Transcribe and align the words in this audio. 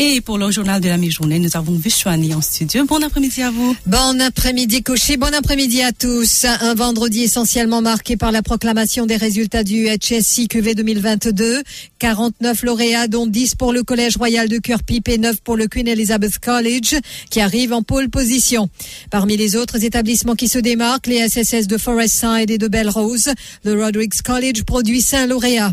Et 0.00 0.20
pour 0.20 0.38
le 0.38 0.48
journal 0.52 0.80
de 0.80 0.88
la 0.88 0.96
mi-journée, 0.96 1.40
nous 1.40 1.56
avons 1.56 1.72
Vishwani 1.72 2.32
en 2.32 2.40
studio. 2.40 2.84
Bon 2.84 3.02
après-midi 3.02 3.42
à 3.42 3.50
vous. 3.50 3.74
Bon 3.84 4.20
après-midi, 4.20 4.84
Coché. 4.84 5.16
Bon 5.16 5.34
après-midi 5.34 5.82
à 5.82 5.90
tous. 5.90 6.44
Un 6.44 6.74
vendredi 6.74 7.24
essentiellement 7.24 7.82
marqué 7.82 8.16
par 8.16 8.30
la 8.30 8.40
proclamation 8.40 9.06
des 9.06 9.16
résultats 9.16 9.64
du 9.64 9.88
HSI 9.88 10.46
QV 10.46 10.76
2022. 10.76 11.64
49 11.98 12.62
lauréats, 12.62 13.08
dont 13.08 13.26
10 13.26 13.56
pour 13.56 13.72
le 13.72 13.82
Collège 13.82 14.16
Royal 14.16 14.48
de 14.48 14.58
Cœur-Pipe 14.58 15.08
et 15.08 15.18
9 15.18 15.40
pour 15.40 15.56
le 15.56 15.66
Queen 15.66 15.88
Elizabeth 15.88 16.38
College, 16.38 16.94
qui 17.28 17.40
arrive 17.40 17.72
en 17.72 17.82
pole 17.82 18.08
position. 18.08 18.70
Parmi 19.10 19.36
les 19.36 19.56
autres 19.56 19.84
établissements 19.84 20.36
qui 20.36 20.46
se 20.46 20.60
démarquent, 20.60 21.08
les 21.08 21.28
SSS 21.28 21.66
de 21.66 21.76
Forest 21.76 22.14
Side 22.14 22.52
et 22.52 22.58
de 22.58 22.68
Belrose, 22.68 23.32
le 23.64 23.82
Rodrigues 23.82 24.22
College 24.22 24.62
produit 24.62 25.02
5 25.02 25.26
lauréats. 25.26 25.72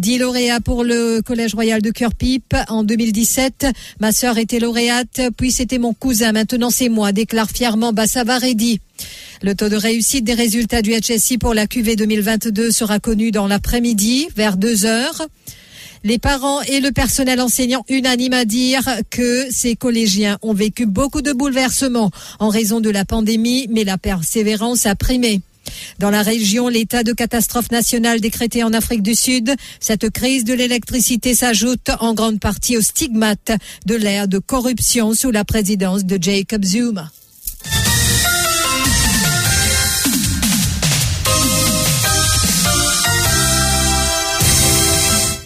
10 0.00 0.18
lauréats 0.18 0.60
pour 0.60 0.82
le 0.82 1.20
Collège 1.20 1.54
Royal 1.54 1.82
de 1.82 1.90
Cœur-Pipe 1.90 2.56
en 2.68 2.84
2017. 2.84 3.66
Ma 4.00 4.12
sœur 4.12 4.38
était 4.38 4.58
lauréate, 4.58 5.20
puis 5.36 5.52
c'était 5.52 5.76
mon 5.76 5.92
cousin, 5.92 6.32
maintenant 6.32 6.70
c'est 6.70 6.88
moi, 6.88 7.12
déclare 7.12 7.50
fièrement 7.50 7.92
Bassavaredi. 7.92 8.80
Le 9.42 9.54
taux 9.54 9.68
de 9.68 9.76
réussite 9.76 10.24
des 10.24 10.32
résultats 10.32 10.80
du 10.80 10.92
HSI 10.92 11.36
pour 11.36 11.52
la 11.52 11.66
QV 11.66 11.96
2022 11.96 12.70
sera 12.70 12.98
connu 12.98 13.30
dans 13.30 13.46
l'après-midi, 13.46 14.28
vers 14.34 14.56
2 14.56 14.86
heures. 14.86 15.26
Les 16.02 16.18
parents 16.18 16.62
et 16.62 16.80
le 16.80 16.92
personnel 16.92 17.38
enseignant 17.38 17.84
unanime 17.90 18.32
à 18.32 18.46
dire 18.46 18.82
que 19.10 19.48
ces 19.50 19.76
collégiens 19.76 20.38
ont 20.40 20.54
vécu 20.54 20.86
beaucoup 20.86 21.20
de 21.20 21.34
bouleversements 21.34 22.10
en 22.38 22.48
raison 22.48 22.80
de 22.80 22.88
la 22.88 23.04
pandémie, 23.04 23.66
mais 23.70 23.84
la 23.84 23.98
persévérance 23.98 24.86
a 24.86 24.94
primé. 24.94 25.42
Dans 25.98 26.10
la 26.10 26.22
région, 26.22 26.68
l'état 26.68 27.02
de 27.02 27.12
catastrophe 27.12 27.70
nationale 27.70 28.20
décrété 28.20 28.62
en 28.64 28.72
Afrique 28.72 29.02
du 29.02 29.14
Sud, 29.14 29.54
cette 29.80 30.10
crise 30.10 30.44
de 30.44 30.54
l'électricité 30.54 31.34
s'ajoute 31.34 31.90
en 32.00 32.14
grande 32.14 32.40
partie 32.40 32.76
au 32.76 32.82
stigmate 32.82 33.52
de 33.86 33.94
l'ère 33.94 34.28
de 34.28 34.38
corruption 34.38 35.14
sous 35.14 35.30
la 35.30 35.44
présidence 35.44 36.04
de 36.04 36.18
Jacob 36.20 36.64
Zuma. 36.64 37.10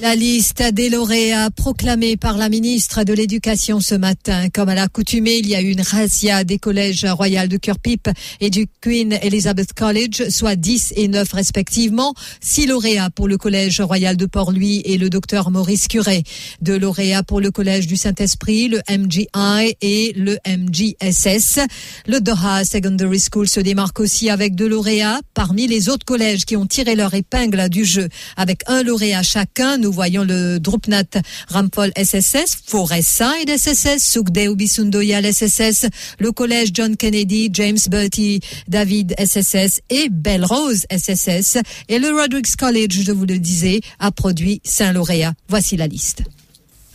La 0.05 0.17
liste 0.17 0.63
des 0.75 0.91
lauréats 0.91 1.49
proclamée 1.49 2.19
par 2.19 2.37
la 2.37 2.51
ministre 2.51 3.05
de 3.05 3.15
l'Éducation 3.15 3.81
ce 3.81 3.95
matin. 3.95 4.51
Comme 4.53 4.69
à 4.69 4.75
l'accoutumée, 4.75 5.39
il 5.39 5.49
y 5.49 5.55
a 5.55 5.63
eu 5.63 5.71
une 5.71 5.81
razzia 5.81 6.45
des 6.45 6.59
collèges 6.59 7.07
royaux 7.07 7.47
de 7.47 7.57
Cœur-Pipe 7.57 8.11
et 8.43 8.51
du 8.51 8.67
Queen 8.83 9.19
Elizabeth 9.23 9.73
College, 9.73 10.29
soit 10.29 10.57
10 10.57 10.93
et 10.97 11.09
9 11.09 11.33
respectivement. 11.33 12.13
Six 12.43 12.67
lauréats 12.67 13.09
pour 13.09 13.29
le 13.29 13.39
collège 13.39 13.81
royal 13.81 14.19
de 14.19 14.27
Port-Louis 14.27 14.83
et 14.85 14.99
le 14.99 15.09
docteur 15.09 15.51
Maurice 15.51 15.89
Curé. 15.89 16.23
Deux 16.61 16.79
lauréats 16.79 17.23
pour 17.23 17.41
le 17.41 17.51
collège 17.51 17.87
du 17.87 17.97
Saint-Esprit, 17.97 18.69
le 18.69 18.83
MGI 18.91 19.75
et 19.81 20.13
le 20.17 20.37
MGSS. 20.47 21.61
Le 22.07 22.21
Doha 22.21 22.67
Secondary 22.67 23.21
School 23.21 23.49
se 23.49 23.61
démarque 23.61 24.01
aussi 24.01 24.29
avec 24.29 24.55
deux 24.55 24.69
lauréats 24.69 25.21
parmi 25.33 25.67
les 25.67 25.89
autres 25.89 26.05
collèges 26.05 26.45
qui 26.45 26.59
ont 26.59 26.67
tiré 26.67 26.95
leur 26.95 27.15
épingle 27.15 27.71
du 27.71 27.87
jeu. 27.87 28.11
Avec 28.37 28.65
un 28.67 28.83
lauréat 28.83 29.23
chacun, 29.23 29.79
nous 29.79 29.94
voyons 29.95 30.25
le 30.25 30.59
Drupnat 30.59 31.05
Rampol 31.49 31.93
SSS, 31.97 32.59
Forestside 32.67 33.49
SSS, 33.49 33.99
Sukdeu 33.99 34.55
Bisundoyal 34.55 35.25
SSS, 35.25 35.87
le 36.19 36.33
collège 36.33 36.71
John 36.75 36.97
Kennedy, 36.97 37.49
James 37.53 37.79
Bertie 37.89 38.41
David 38.69 39.15
SSS 39.19 39.81
et 39.89 40.09
Belrose 40.11 40.85
SSS. 40.91 41.59
Et 41.89 41.99
le 41.99 42.11
Rodrigues 42.11 42.57
College, 42.57 43.01
je 43.05 43.13
vous 43.13 43.25
le 43.25 43.39
disais, 43.39 43.81
a 44.01 44.11
produit 44.11 44.61
cinq 44.65 44.93
lauréats. 44.93 45.35
Voici 45.49 45.77
la 45.77 45.87
liste. 45.87 46.23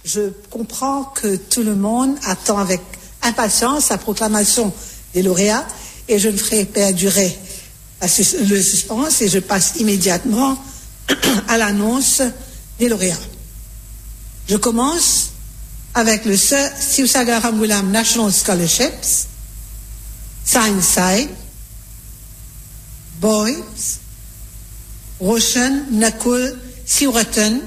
Je 0.05 0.31
comprends 0.49 1.03
que 1.03 1.35
tout 1.35 1.63
le 1.63 1.75
monde 1.75 2.15
attend 2.25 2.57
avec 2.57 2.81
impatience 3.21 3.89
la 3.89 3.97
proclamation 3.97 4.73
des 5.13 5.23
lauréats 5.23 5.65
et 6.07 6.19
je 6.19 6.29
ne 6.29 6.37
ferai 6.37 6.65
perdurer 6.65 7.37
le 8.01 8.61
suspense 8.61 9.21
et 9.21 9.27
je 9.27 9.39
passe 9.39 9.73
immédiatement 9.79 10.57
à 11.47 11.57
l'annonce 11.57 12.21
des 12.79 12.89
lauréats. 12.89 13.17
Je 14.47 14.55
commence 14.55 15.29
avec 15.93 16.25
le 16.25 16.35
Sir 16.37 16.69
Siusaga 16.79 17.39
Rambulam 17.39 17.91
National 17.91 18.31
Scholarships, 18.31 19.27
Side, 20.45 21.29
Boys, 23.19 23.99
Roshan 25.19 25.85
Nakul 25.91 26.57
Siwratan 26.85 27.59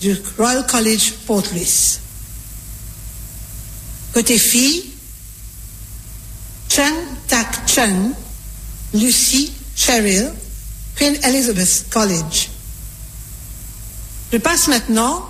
du 0.00 0.16
Royal 0.36 0.66
College 0.66 1.12
Port 1.26 1.44
Louis. 1.52 1.98
Côté 4.12 4.38
filles, 4.38 4.84
Cheng 6.68 6.94
Tak 7.28 7.66
Cheng, 7.66 8.12
Lucy 8.92 9.52
Cheryl, 9.74 10.32
Queen 10.96 11.16
Elizabeth 11.22 11.86
College. 11.90 12.50
Je 14.32 14.38
passe 14.38 14.68
maintenant 14.68 15.26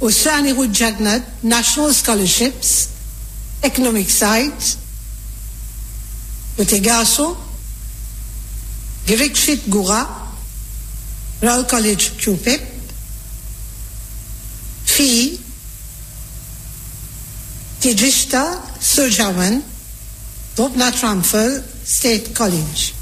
au 0.00 0.10
Sir 0.10 0.32
Anirudh 0.32 0.74
Jagannath 0.74 1.22
National 1.42 1.92
Scholarships, 1.92 2.88
Economic 3.62 4.10
Site, 4.10 4.78
garçon, 6.80 7.36
Girikshit 9.06 9.68
Gura, 9.68 10.08
Royal 11.40 11.66
College 11.66 12.12
Cupid, 12.18 12.60
fille, 14.84 15.40
Tijishta 17.80 18.62
Surjavan, 18.80 19.60
Dropnat 20.56 20.94
Ramphel, 21.02 21.64
State 21.84 22.32
College. 22.32 22.94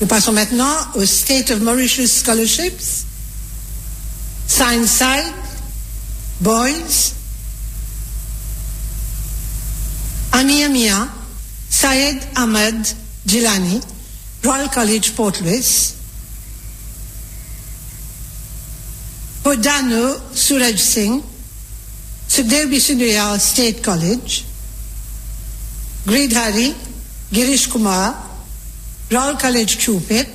Nous 0.00 0.06
passons 0.06 0.32
maintenant 0.32 0.76
au 0.94 1.04
State 1.04 1.50
of 1.50 1.60
Mauritius 1.60 2.20
Scholarships. 2.20 3.04
Signside, 4.46 5.34
Boys, 6.40 7.14
Amia 10.32 10.68
Mia, 10.68 11.08
Syed 11.68 12.20
Ahmed 12.36 12.86
Jilani, 13.26 13.80
Royal 14.44 14.68
College 14.70 15.14
Port 15.14 15.40
Louis, 15.40 15.94
Hodano 19.44 20.16
Suraj 20.32 20.78
Singh, 20.78 21.22
Subdev 22.28 22.70
Bishnuya 22.70 23.38
State 23.38 23.82
College, 23.82 24.44
Gridhari 26.06 26.72
Girish 27.32 27.68
Kumar, 27.68 28.27
Royal 29.10 29.36
College 29.36 29.78
Cupid, 29.78 30.26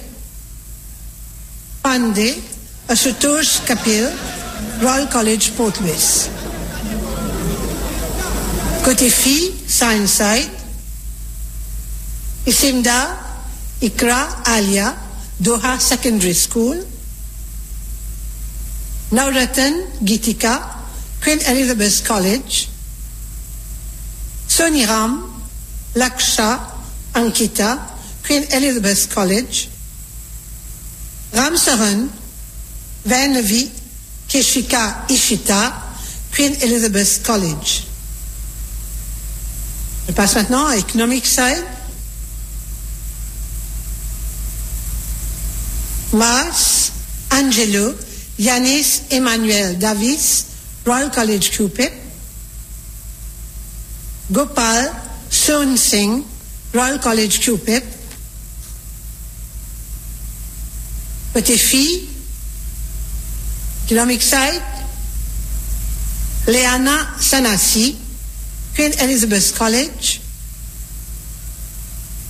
Pandey, 1.83 2.41
Ashutosh 2.87 3.61
Kapil, 3.67 4.09
Royal 4.81 5.05
College 5.07 5.55
Port 5.55 5.79
Louis. 5.81 6.29
Kote 8.83 9.09
fi, 9.11 9.51
Sirenside, 9.67 10.49
Isimda, 12.45 13.15
Ikra, 13.79 14.41
Alia, 14.47 14.95
Doha 15.39 15.79
Secondary 15.79 16.33
School, 16.33 16.83
Nauratan, 19.11 19.85
Gitika, 20.03 20.81
Queen 21.21 21.39
Elizabeth 21.45 22.03
College, 22.03 22.69
Soniram, 24.47 25.29
Laksha, 25.93 26.59
Ankita, 27.13 27.92
Queen 28.23 28.43
Elizabeth 28.51 29.13
College, 29.13 29.69
Ramsaran 31.33 32.09
Vainavi 33.05 33.69
Keshika 34.27 35.07
Ishita, 35.07 35.73
Queen 36.31 36.53
Elizabeth 36.61 37.21
College. 37.23 37.83
Je 40.07 40.11
passe 40.13 40.35
maintenant 40.35 40.67
à 40.67 40.77
Economic 40.77 41.25
Side. 41.25 41.63
Mars 46.13 46.91
Angelo 47.31 47.95
Yanis 48.37 49.01
Emmanuel 49.09 49.77
Davis, 49.77 50.45
Royal 50.85 51.09
College 51.11 51.51
Cupid. 51.51 51.91
Gopal 54.31 54.91
Soon 55.29 55.77
Singh, 55.77 56.23
Royal 56.73 56.99
College 56.99 57.39
Cupid. 57.39 57.83
Petite 61.33 61.59
fille, 61.59 62.07
Economic 63.85 64.21
Side, 64.21 64.61
Leana 66.47 67.07
Sanasi, 67.19 67.95
Queen 68.75 68.91
Elizabeth 68.99 69.53
College, 69.57 70.21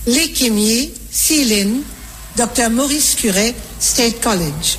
Lee 0.06 0.32
Kim 0.32 0.56
Yi, 0.56 0.94
Céline, 1.10 1.82
Dr. 2.36 2.70
Maurice 2.70 3.14
Curet, 3.14 3.54
State 3.78 4.20
College. 4.20 4.78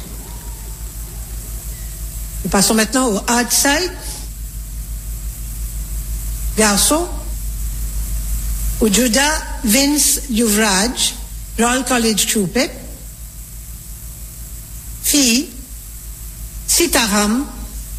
Nous 2.44 2.50
passons 2.50 2.74
maintenant 2.74 3.10
au 3.10 3.18
Hard 3.28 3.52
Side. 3.52 3.92
Garçon, 6.58 7.08
Ujuda 8.82 9.30
Vince 9.64 10.22
Yuvraj, 10.30 11.14
Royal 11.58 11.84
College 11.86 12.28
Chupet. 12.28 12.85
Fille, 15.16 15.48
Sitaram 16.68 17.46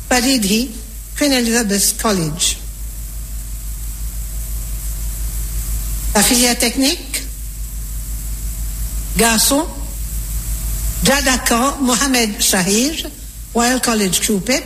Paridhi, 0.06 0.70
Queen 1.16 1.32
Elizabeth 1.32 1.96
College. 1.96 2.58
La 6.14 6.22
filière 6.22 6.58
technique, 6.58 7.22
garçon, 9.16 9.66
Jadakan 11.04 11.78
Mohamed 11.80 12.38
Shahir, 12.38 13.08
Royal 13.54 13.80
College 13.80 14.20
Chupet. 14.20 14.62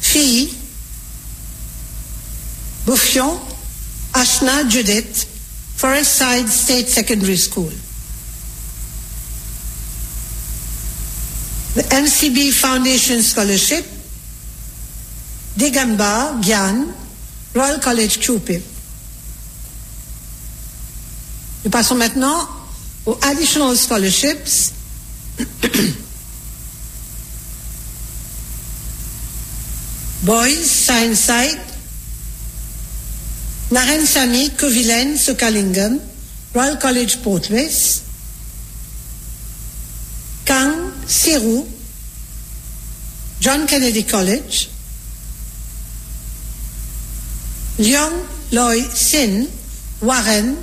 Fille, 0.00 0.54
Bouffion, 2.86 3.40
Ashna 4.14 4.68
Judith, 4.68 5.26
Forest 5.76 6.12
Side 6.12 6.48
State 6.48 6.88
Secondary 6.88 7.36
School. 7.36 7.72
The 11.74 11.82
NCB 11.82 12.52
Foundation 12.52 13.22
Scholarship, 13.22 13.84
Digamba 15.56 16.40
Gyan, 16.42 16.92
Royal 17.54 17.78
College 17.78 18.18
Chupip. 18.18 18.62
Nous 21.64 21.70
passons 21.70 21.94
maintenant 21.94 22.48
aux 23.06 23.16
Additional 23.22 23.76
Scholarships. 23.76 24.72
Boys, 30.22 30.64
Science 30.64 31.20
Side, 31.20 31.60
Naren 33.70 34.04
Sami, 34.04 34.50
Kovilen, 34.50 35.16
Sokalingam, 35.16 36.00
Royal 36.52 36.76
College 36.78 37.22
Portwest, 37.22 38.02
Kang, 40.44 40.79
Siru, 41.10 41.66
John 43.40 43.66
Kennedy 43.66 44.04
College, 44.04 44.70
Leong 47.78 48.26
Loy 48.52 48.78
Sin, 48.94 49.48
Warren, 50.00 50.56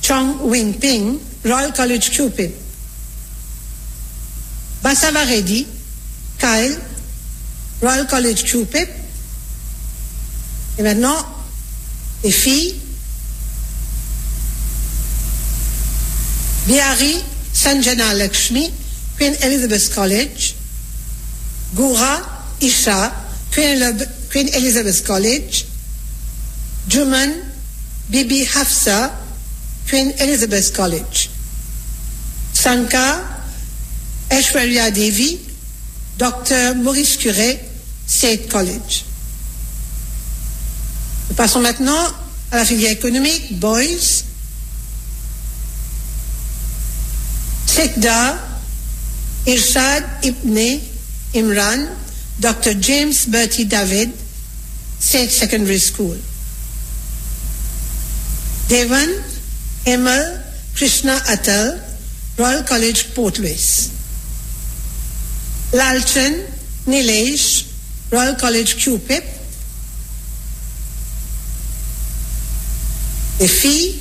Chong 0.00 0.48
Wing 0.48 0.72
Ping, 0.80 1.20
Royal 1.44 1.72
College 1.72 2.10
Cupid, 2.10 2.52
Basavaredi, 4.82 5.66
Kyle, 6.38 6.80
Royal 7.82 8.06
College 8.06 8.44
Cupid, 8.44 8.88
et 10.78 10.82
maintenant, 10.82 11.22
les 12.24 12.32
filles, 12.32 12.80
Bihari 16.66 17.22
Sanjana 17.52 18.14
Lakshmi, 18.14 18.72
Queen 19.20 19.36
Elizabeth 19.42 19.94
College, 19.94 20.54
Goura 21.74 22.24
Isha, 22.62 23.12
Queen 23.52 24.48
Elizabeth 24.48 25.04
College, 25.06 25.66
Juman 26.88 27.44
Bibi 28.08 28.46
Hafsa, 28.46 29.12
Queen 29.86 30.12
Elizabeth 30.18 30.72
College, 30.74 31.28
Sankar 32.54 33.20
Aishwarya 34.30 34.90
Devi, 34.90 35.38
Dr. 36.16 36.76
Maurice 36.76 37.18
Curet, 37.18 37.60
State 38.06 38.48
College. 38.48 39.04
Nous 41.28 41.36
passons 41.36 41.60
maintenant 41.60 42.06
à 42.52 42.56
la 42.56 42.64
filière 42.64 42.92
économique, 42.92 43.60
Boys, 43.60 44.24
Sekda, 47.66 48.49
Irshad 49.50 50.06
Ibn 50.22 50.56
Imran, 51.34 51.90
Dr. 52.38 52.74
James 52.74 53.26
Bertie 53.26 53.64
David, 53.64 54.12
State 55.00 55.30
Secondary 55.30 55.78
School. 55.78 56.14
Devan 58.70 59.10
Emal 59.86 60.38
Krishna 60.76 61.18
Atal, 61.26 61.82
Royal 62.38 62.62
College 62.62 63.12
Portways. 63.12 63.90
Lalchan 65.72 66.46
Nilesh, 66.86 67.66
Royal 68.12 68.36
College. 68.36 68.86
Les 73.40 73.48
filles, 73.48 73.98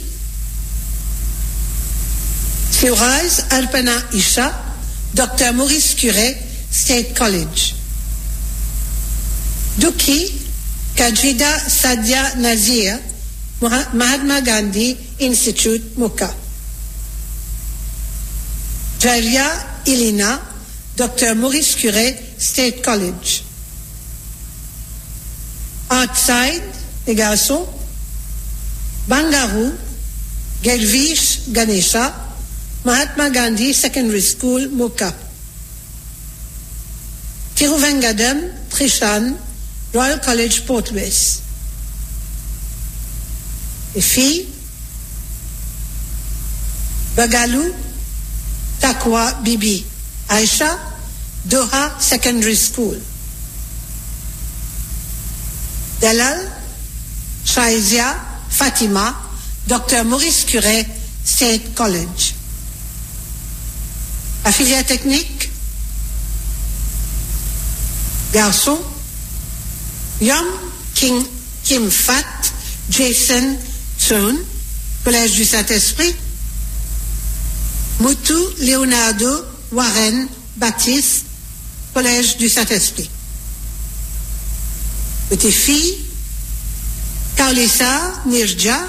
Firaz 2.72 3.46
Arpana 3.50 3.98
Isha, 4.14 4.69
Dr. 5.14 5.54
Maurice 5.54 5.96
Curet, 5.96 6.38
State 6.72 7.14
College. 7.16 7.76
Duki 9.80 10.32
Kajida 10.96 11.50
Sadia 11.68 12.36
Nazir, 12.38 13.00
Mahatma 13.62 14.42
Gandhi 14.42 14.98
Institute, 15.20 15.96
Mukha. 15.98 16.30
Jalia 19.00 19.48
Ilina, 19.86 20.40
Dr. 20.96 21.36
Maurice 21.36 21.76
Curet, 21.76 22.18
State 22.38 22.82
College. 22.82 23.44
Outside, 25.90 26.62
les 27.08 27.16
garçons, 27.16 27.68
Bangaru, 29.08 29.74
Gelvish 30.62 31.50
Ganesha, 31.50 32.14
Mahatma 32.86 33.30
Gandhi 33.30 33.74
Secondary 33.74 34.22
School, 34.22 34.70
Mukha. 34.70 35.14
Tiruvengadam, 37.56 38.54
Trishan, 38.70 39.36
Royal 39.94 40.20
College, 40.20 40.66
Portwest. 40.66 41.44
Les 43.96 44.02
filles, 44.02 44.48
Bagalou, 47.18 47.74
Takwa 48.80 49.34
Bibi, 49.44 49.86
Aisha, 50.30 50.80
Doha 51.46 52.00
Secondary 52.00 52.56
School. 52.56 52.96
Dalal, 56.00 56.48
Shaizia, 57.44 58.16
Fatima, 58.48 59.14
Dr. 59.68 60.06
Maurice 60.06 60.46
Curet, 60.46 60.88
State 61.26 61.76
College. 61.76 62.39
La 64.50 64.54
filière 64.54 64.84
technique, 64.84 65.52
garçon, 68.34 68.80
Yom 70.22 70.44
King 70.96 71.24
Kim 71.64 71.92
Fat, 71.92 72.24
Jason 72.90 73.58
Tsun, 74.00 74.38
Collège 75.04 75.34
du 75.34 75.46
Saint-Esprit, 75.46 76.16
Mutu 78.00 78.34
Leonardo 78.58 79.46
Warren 79.72 80.28
Baptiste, 80.56 81.26
Collège 81.94 82.38
du 82.38 82.50
Saint-Esprit. 82.50 83.08
Petite 85.30 85.54
fille, 85.54 85.96
Carlissa 87.36 88.16
Nirja, 88.26 88.80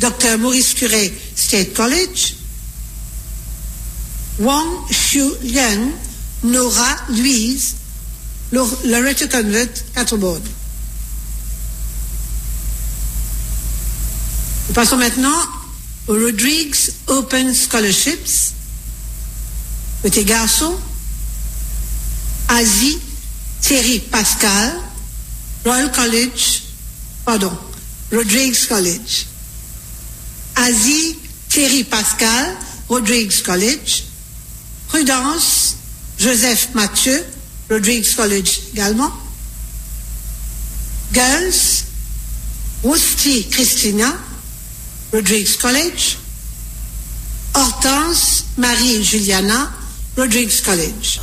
Dr. 0.00 0.36
Maurice 0.38 0.74
Curet, 0.74 1.12
State 1.36 1.74
College, 1.74 2.35
Wang 4.38 4.86
Shu 4.90 5.34
Liang, 5.42 5.92
Nora 6.42 6.96
Louise, 7.08 7.74
Loretta 8.52 9.26
Convent, 9.28 9.84
Catterbourne. 9.94 10.42
Nous 14.68 14.74
passons 14.74 14.98
maintenant 14.98 15.38
aux 16.06 16.14
Rodrigues 16.14 16.92
Open 17.06 17.54
Scholarships. 17.54 18.52
Petit 20.02 20.24
garçon, 20.24 20.76
Asie 22.48 22.98
Thierry 23.62 24.00
Pascal, 24.00 24.80
Royal 25.64 25.90
College, 25.92 26.62
pardon, 27.24 27.52
Rodrigues 28.12 28.66
College. 28.66 29.26
Asie 30.56 31.16
Thierry 31.48 31.84
Pascal, 31.84 32.54
Rodrigues 32.88 33.40
College. 33.42 34.04
Prudence, 34.96 35.76
Joseph 36.18 36.68
Mathieu, 36.72 37.22
Rodrigues 37.68 38.16
College 38.16 38.60
également. 38.72 39.12
Girls, 41.12 41.84
Wousty 42.82 43.46
Christina, 43.50 44.14
Rodrigues 45.12 45.58
College. 45.58 46.16
Hortense 47.52 48.46
Marie 48.56 49.04
Juliana, 49.04 49.70
Rodrigues 50.16 50.62
College. 50.64 51.20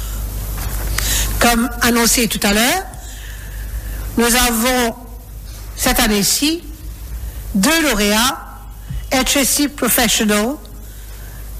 Comme 1.39 1.67
annoncé 1.81 2.27
tout 2.27 2.39
à 2.43 2.53
l'heure, 2.53 2.83
nous 4.17 4.35
avons 4.35 4.95
cette 5.75 5.99
année-ci 5.99 6.61
deux 7.55 7.81
lauréats 7.89 8.37
HSC 9.11 9.69
Professional 9.69 10.57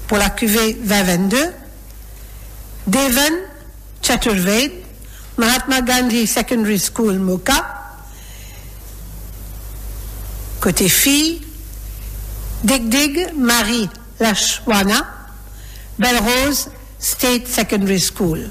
pour 0.06 0.18
la 0.18 0.30
QV 0.30 0.74
2022, 0.74 1.63
Devan 2.86 3.48
Chaturved, 4.02 4.72
Mahatma 5.36 5.80
Gandhi 5.82 6.26
Secondary 6.26 6.78
School 6.78 7.18
Moka, 7.18 7.64
côté 10.60 10.88
fille, 10.88 11.40
Digdig 12.62 13.32
Marie 13.36 13.88
Lashwana, 14.20 15.06
Belrose 15.98 16.68
State 16.98 17.46
Secondary 17.48 18.00
School. 18.00 18.48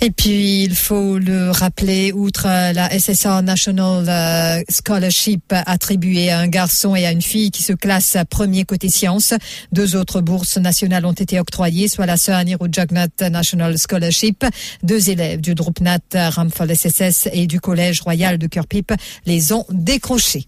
Et 0.00 0.12
puis, 0.12 0.62
il 0.62 0.76
faut 0.76 1.18
le 1.18 1.50
rappeler, 1.50 2.12
outre 2.12 2.46
la 2.46 2.88
SSR 2.96 3.42
National 3.42 4.04
euh, 4.08 4.62
Scholarship 4.70 5.52
attribuée 5.52 6.30
à 6.30 6.38
un 6.38 6.46
garçon 6.46 6.94
et 6.94 7.04
à 7.04 7.10
une 7.10 7.20
fille 7.20 7.50
qui 7.50 7.64
se 7.64 7.72
classent 7.72 8.16
premier 8.30 8.64
côté 8.64 8.90
sciences, 8.90 9.34
deux 9.72 9.96
autres 9.96 10.20
bourses 10.20 10.56
nationales 10.56 11.04
ont 11.04 11.12
été 11.12 11.40
octroyées, 11.40 11.88
soit 11.88 12.06
la 12.06 12.16
sœur 12.16 12.36
Anirudh 12.36 12.72
Jagnat 12.72 13.28
National 13.28 13.76
Scholarship. 13.76 14.44
Deux 14.84 15.10
élèves 15.10 15.40
du 15.40 15.56
groupe 15.56 15.80
Nat 15.80 15.98
Ramphal 16.14 16.76
SSS 16.76 17.28
et 17.32 17.48
du 17.48 17.60
Collège 17.60 18.00
Royal 18.00 18.38
de 18.38 18.46
Curpip 18.46 18.92
les 19.26 19.52
ont 19.52 19.66
décrochés. 19.68 20.46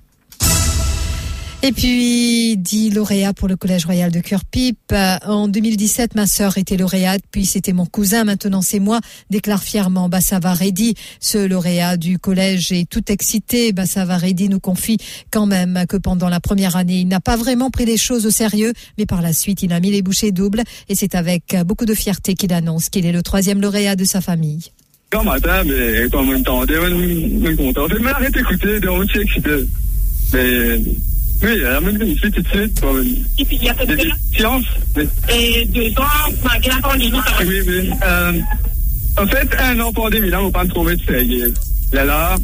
Et 1.62 1.72
puis, 1.72 2.56
dit 2.56 2.88
lauréat 2.88 3.34
pour 3.34 3.46
le 3.46 3.54
Collège 3.54 3.84
Royal 3.84 4.10
de 4.10 4.20
Cœur-Pipe. 4.20 4.94
En 5.26 5.46
2017, 5.46 6.14
ma 6.14 6.26
sœur 6.26 6.56
était 6.56 6.78
lauréate, 6.78 7.20
puis 7.30 7.44
c'était 7.44 7.74
mon 7.74 7.84
cousin, 7.84 8.24
maintenant 8.24 8.62
c'est 8.62 8.78
moi, 8.78 9.00
déclare 9.28 9.62
fièrement 9.62 10.08
Bassava 10.08 10.54
Reddy. 10.54 10.94
Ce 11.20 11.36
lauréat 11.36 11.98
du 11.98 12.18
collège 12.18 12.72
est 12.72 12.88
tout 12.88 13.12
excité. 13.12 13.72
Bassava 13.72 14.16
Reddy 14.16 14.48
nous 14.48 14.58
confie 14.58 14.96
quand 15.30 15.44
même 15.44 15.84
que 15.86 15.98
pendant 15.98 16.30
la 16.30 16.40
première 16.40 16.76
année, 16.76 17.00
il 17.00 17.08
n'a 17.08 17.20
pas 17.20 17.36
vraiment 17.36 17.70
pris 17.70 17.84
les 17.84 17.98
choses 17.98 18.24
au 18.24 18.30
sérieux, 18.30 18.72
mais 18.96 19.04
par 19.04 19.20
la 19.20 19.34
suite, 19.34 19.62
il 19.62 19.74
a 19.74 19.80
mis 19.80 19.90
les 19.90 20.00
bouchées 20.00 20.32
doubles 20.32 20.62
et 20.88 20.94
c'est 20.94 21.14
avec 21.14 21.54
beaucoup 21.66 21.84
de 21.84 21.94
fierté 21.94 22.34
qu'il 22.34 22.54
annonce 22.54 22.88
qu'il 22.88 23.04
est 23.04 23.12
le 23.12 23.22
troisième 23.22 23.60
lauréat 23.60 23.96
de 23.96 24.04
sa 24.04 24.22
famille. 24.22 24.72
Quand 25.10 25.24
matin, 25.24 25.62
mais 25.66 26.08
quand 26.10 26.20
on 26.20 26.24
m'entendait, 26.24 26.78
on 26.78 27.44
est 27.44 27.56
content. 27.56 27.86
Mais 28.00 28.10
arrête 28.12 28.32
d'écouter, 28.32 28.80
on 28.88 29.02
est 29.02 29.16
excité. 29.16 29.66
Mais 30.32 30.80
oui, 31.42 31.62
m'a 31.62 31.92
dit 31.92 32.14
tout 32.20 32.28
de 32.30 32.48
suite. 32.48 32.80
Bon, 32.80 32.96
Et 33.38 33.44
puis 33.44 33.56
il 33.56 33.64
y 33.64 33.68
a 33.68 33.74
peut-être 33.74 34.06
science. 34.34 34.64
Oui, 34.96 35.08
et 35.32 35.64
deux 35.66 35.90
ans, 36.00 36.32
malgré 36.44 36.70
la 36.70 36.80
pandémie, 36.82 37.18
ça 37.24 37.32
va. 37.32 37.44
oui. 37.46 37.60
oui. 37.66 37.90
Euh, 38.02 38.32
en 39.18 39.26
fait, 39.26 39.48
un 39.58 39.78
an 39.80 39.92
pandémie, 39.92 40.30
là, 40.30 40.40
on 40.42 40.46
me 40.46 40.68
trouver 40.68 40.96
de 40.96 41.02
sérieux. 41.04 41.52
Là, 41.92 42.04
là, 42.04 42.36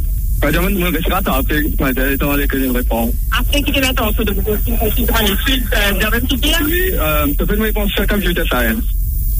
quand 0.42 0.50
on 0.60 0.70
me 0.70 0.90
restera 0.90 1.22
tapé, 1.22 1.64
quand 1.78 1.90
on 2.22 2.30
allait 2.32 2.46
que 2.46 2.58
je 2.62 2.68
réponds. 2.68 3.12
Après 3.38 3.62
quitter 3.62 3.80
l'intention 3.80 4.24
de 4.24 4.32
vous 4.32 4.40
études, 4.42 5.64
euh, 5.72 5.92
vous 5.98 6.06
avez 6.06 6.20
quitté 6.22 6.48
Oui, 6.64 6.92
tu 7.38 7.46
peux 7.46 7.56
me 7.56 7.62
répondre 7.62 7.90
sur 7.92 8.06
computer 8.06 8.42
science. 8.46 8.82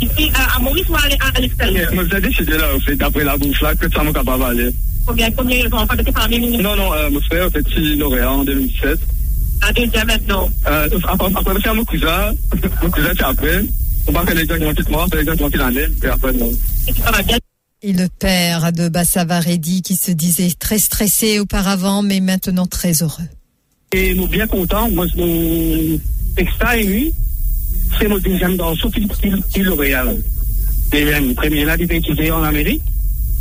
ici 0.01 0.31
à, 0.35 0.57
à 0.57 0.59
Maurice 0.61 0.89
ou 0.89 0.95
à, 0.95 1.01
à 1.01 1.41
l'extérieur? 1.41 1.91
Vous 1.93 2.01
avez 2.01 2.21
décidé, 2.21 2.53
là, 2.57 2.67
fait, 2.81 2.97
d'après 2.97 3.25
la 3.25 3.37
bouffe, 3.37 3.61
là, 3.61 3.75
que 3.75 3.91
ça 3.91 4.03
m'a 4.03 4.13
capable 4.13 4.43
d'aller. 4.45 4.71
Combien, 5.07 5.31
combien 5.31 5.59
ils 5.59 5.73
ont 5.75 5.79
en 5.79 5.87
fait 5.87 6.03
de 6.03 6.63
Non, 6.63 6.77
non, 6.77 6.93
euh, 6.95 7.11
mon 7.11 7.21
frère, 7.21 7.47
en 7.47 7.51
fait, 7.51 7.65
il 7.77 7.93
est 7.93 7.97
lauréat 7.97 8.31
en 8.31 8.45
2017. 8.45 8.99
La 9.63 9.73
deuxième 9.73 10.07
maintenant. 10.07 10.49
Euh, 10.67 10.89
après, 11.09 11.27
après, 11.35 11.55
c'est 11.63 11.75
mon 11.75 11.85
cousin. 11.85 12.33
Mon 12.83 12.91
cousin, 12.91 13.11
c'est 13.17 13.25
après. 13.25 13.63
On 14.09 14.13
va 14.13 14.25
faire 14.25 14.39
exactement 14.39 14.75
tout 14.75 14.85
moi, 14.91 15.07
faire 15.11 15.21
exactement 15.21 15.51
qu'il 15.51 15.63
en 15.63 15.75
est. 15.75 15.91
Et 16.05 16.07
après, 16.07 16.33
non. 16.33 16.51
Et 16.89 16.93
puis 16.93 17.03
ça 17.03 17.11
va 17.11 17.23
bien. 17.23 17.39
Et 17.83 17.93
le 17.93 18.09
père 18.19 18.73
de 18.73 18.89
Bassava 18.89 19.41
Reddy 19.41 19.83
qui 19.83 19.97
se 19.97 20.11
disait 20.11 20.51
très 20.59 20.79
stressé 20.79 21.39
auparavant, 21.39 22.03
mais 22.03 22.21
maintenant 22.21 22.67
très 22.67 23.03
heureux. 23.03 23.25
Et 23.93 24.15
nous 24.15 24.27
bien 24.27 24.47
content, 24.47 24.91
moi, 24.91 25.07
mon 25.17 25.99
extra 26.37 26.77
ému, 26.77 27.11
c'est 27.99 28.09
mon 28.09 28.19
deuxième 28.19 28.57
garçon 28.57 28.91
qui, 28.91 29.07
qui, 29.07 29.31
qui 29.53 29.61
est 29.61 29.63
lauréat. 29.63 30.05
là. 30.05 30.13
Deuxième, 30.91 31.35
premier 31.35 31.65
là, 31.65 31.77
il 31.79 31.91
est 31.91 31.97
étudié 31.97 32.31
en 32.31 32.43
Amérique, 32.43 32.83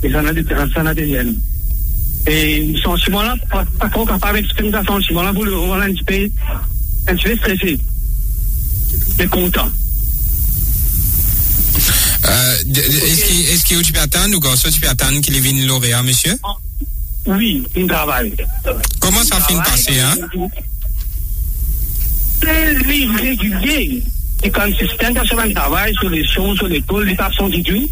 et 0.04 0.10
j'en 0.10 0.26
ai 0.28 0.34
des 0.34 0.44
ça 0.44 0.82
en 0.82 0.86
a 2.26 2.30
deuxième. 2.30 2.74
Et 2.74 2.76
ce 2.78 2.82
sentiment-là, 2.84 3.36
pas, 3.50 3.66
pas 3.80 3.90
trop 3.90 4.06
capable 4.06 4.40
d'exprimer 4.40 4.72
ce 4.72 4.86
sentiment-là, 4.86 5.32
vous 5.32 5.44
le 5.44 5.52
voir 5.52 5.82
un 5.82 5.94
petit 5.94 6.04
peu, 6.04 6.30
un 7.08 7.16
petit 7.16 7.30
peu 7.30 7.38
stressé. 7.38 7.80
Mais 9.20 9.28
content. 9.28 9.70
Euh, 12.26 12.58
Est-ce 12.68 13.66
qu'il 13.66 13.82
tu 13.82 13.94
peux 13.94 14.00
attendre 14.00 14.36
ou 14.36 14.40
garçon 14.40 14.70
tu 14.72 14.80
peux 14.80 14.90
attendre 14.90 15.20
qu'il 15.22 15.40
vienne 15.40 15.66
lauréat, 15.68 16.02
monsieur? 16.04 16.36
Oui, 17.28 17.64
il 17.76 17.88
travaille. 17.88 18.34
Comment 19.00 19.24
ça 19.24 19.38
de 19.38 19.58
passer, 19.58 20.00
hein? 20.00 20.16
Très 22.42 22.74
régulier 22.74 24.04
et 24.44 24.52
consistant 24.52 25.12
dans 25.12 25.26
son 25.26 25.54
travail, 25.54 25.94
sur 25.96 26.10
les 26.10 26.26
choses, 26.28 26.58
sur 26.58 26.68
l'école, 26.68 27.06
les 27.06 27.16
façons 27.16 27.50
du 27.50 27.64
tout. 27.64 27.90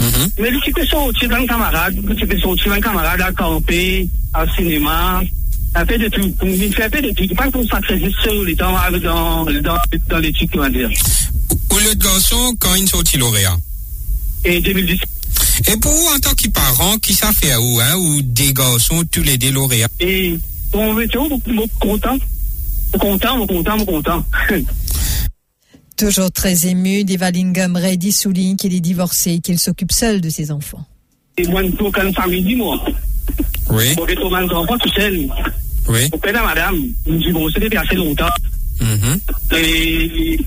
Mhm. 0.00 0.30
Mais 0.38 0.50
tu 0.64 0.72
peux 0.72 0.86
sortir 0.86 1.28
d'un 1.28 1.46
camarade, 1.46 1.96
tu 2.16 2.26
peux 2.26 2.38
sortir 2.38 2.72
d'un 2.72 2.80
camarade 2.80 3.20
à 3.20 3.32
camper, 3.32 4.08
au 4.34 4.54
cinéma, 4.56 5.22
un 5.74 5.86
peu 5.86 5.98
de 5.98 6.08
tout. 6.08 6.34
Il 6.42 6.74
fait 6.74 6.84
un 6.84 6.90
peu 6.90 7.02
de 7.02 7.10
tout. 7.10 7.34
Pas 7.34 7.50
qu'on 7.50 7.66
s'accrédite 7.66 8.16
sur 8.22 8.42
les 8.44 8.56
temps 8.56 8.72
dans, 9.02 9.44
dans, 9.44 9.78
dans 10.08 10.18
l'étude, 10.18 10.50
comment 10.52 10.68
dire. 10.68 10.90
Ou 11.72 11.78
le 11.78 11.94
garçon, 11.94 12.56
quand 12.58 12.74
il 12.74 12.88
sortit 12.88 13.18
lauréat? 13.18 13.56
Et 14.44 14.60
2017. 14.60 15.08
Et 15.68 15.76
pour 15.76 15.92
vous, 15.92 16.06
en 16.16 16.18
tant 16.18 16.34
que 16.34 16.48
parent, 16.48 16.96
qui 16.98 17.12
ça 17.12 17.32
fait 17.32 17.52
à 17.52 17.58
vous, 17.58 17.78
hein? 17.80 17.94
Ou 17.96 18.22
des 18.22 18.52
garçons, 18.52 19.04
tous 19.10 19.22
les 19.22 19.36
deux 19.36 19.52
lauréats? 19.52 19.88
Et 20.00 20.38
on 20.72 20.94
veut 20.94 21.06
beaucoup 21.06 21.78
content. 21.78 22.18
Content, 22.98 23.46
content, 23.46 23.84
content. 23.84 24.24
Toujours 26.00 26.32
très 26.32 26.66
ému, 26.66 27.04
Devalingam 27.04 27.76
Reddy 27.76 28.10
souligne 28.10 28.56
qu'il 28.56 28.74
est 28.74 28.80
divorcé 28.80 29.32
et 29.32 29.40
qu'il 29.40 29.58
s'occupe 29.58 29.92
seul 29.92 30.22
de 30.22 30.30
ses 30.30 30.50
enfants. 30.50 30.86
Et 31.36 31.46
moi, 31.46 31.62
une 31.62 31.74
pour 31.74 31.94
une 31.98 32.14
famille, 32.14 32.42
dis-moi. 32.42 32.82
Oui, 33.68 33.94
Pour 33.94 34.06
que 34.06 34.14
ton 34.14 34.34
enfant 34.34 34.78
tout 34.78 34.88
seul. 34.96 35.28
oui. 35.90 36.08
Au 36.10 36.16
père 36.16 36.32
de 36.32 36.38
madame, 36.38 36.76
nous 37.06 37.18
disons, 37.18 37.46
c'était 37.50 37.66
depuis 37.66 37.76
assez 37.76 37.96
longtemps. 37.96 38.30
Mhm. 38.80 39.20
Et 39.58 40.40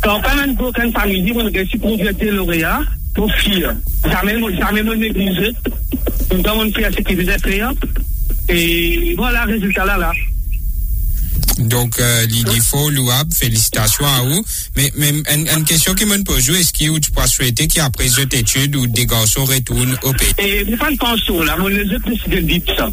quand 0.00 0.20
pas 0.20 0.36
même 0.36 0.54
pour 0.54 0.72
une 0.78 0.92
famille, 0.92 1.32
on 1.34 1.40
a 1.44 1.50
réussi 1.50 1.76
pour 1.76 1.98
être 2.00 2.24
lauréat, 2.26 2.78
pour 3.16 3.28
fille. 3.34 3.66
Jamais, 4.08 4.36
jamais 4.56 4.84
me 4.84 4.94
négliger. 4.94 5.50
Nous 6.32 6.48
avons 6.48 6.70
fait 6.70 6.84
ce 6.92 7.00
qu'il 7.00 7.16
faisait. 7.16 7.36
Et 8.48 9.14
voilà, 9.16 9.42
résultat 9.44 9.86
là, 9.86 9.98
là. 9.98 10.12
Donc, 11.58 11.98
euh, 12.00 12.26
l'idée 12.26 12.60
faut 12.60 12.90
louable, 12.90 13.32
félicitations 13.32 14.06
à 14.06 14.22
vous. 14.22 14.44
Mais, 14.76 14.92
mais 14.96 15.10
une, 15.10 15.48
une 15.48 15.64
question 15.64 15.94
qui 15.94 16.04
me 16.04 16.22
pose, 16.24 16.48
est-ce 16.50 16.72
que 16.72 16.98
tu 16.98 17.10
peux 17.10 17.26
souhaiter 17.26 17.68
qu'après 17.68 18.08
cette 18.08 18.34
étude, 18.34 18.76
ou 18.76 18.86
des 18.86 19.06
garçons 19.06 19.44
retournent 19.44 19.96
au 20.02 20.12
pays? 20.12 20.32
Et 20.38 20.64
vous 20.64 20.76
pas 20.76 20.88
pension 20.98 21.42
là, 21.42 21.56
on 21.60 21.68
les 21.68 21.94
a 21.94 21.98
décidé 21.98 22.42
de 22.42 22.58
dire. 22.58 22.90